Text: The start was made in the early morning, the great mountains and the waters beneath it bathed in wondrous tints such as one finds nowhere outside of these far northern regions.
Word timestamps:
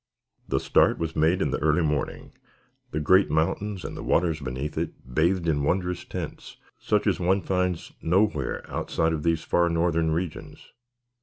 The 0.47 0.59
start 0.59 0.97
was 0.97 1.15
made 1.15 1.43
in 1.43 1.51
the 1.51 1.59
early 1.59 1.83
morning, 1.83 2.31
the 2.89 2.99
great 2.99 3.29
mountains 3.29 3.85
and 3.85 3.95
the 3.95 4.01
waters 4.01 4.39
beneath 4.41 4.75
it 4.75 5.13
bathed 5.13 5.47
in 5.47 5.63
wondrous 5.63 6.05
tints 6.05 6.57
such 6.79 7.05
as 7.05 7.19
one 7.19 7.43
finds 7.43 7.91
nowhere 8.01 8.65
outside 8.67 9.13
of 9.13 9.21
these 9.21 9.43
far 9.43 9.69
northern 9.69 10.09
regions. 10.09 10.71